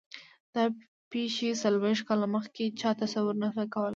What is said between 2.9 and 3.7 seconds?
تصور نه شو